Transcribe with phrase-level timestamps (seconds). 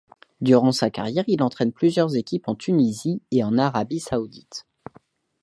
[0.41, 4.65] Durant sa carrière, il entraîne plusieurs équipes en Tunisie et en Arabie saoudite.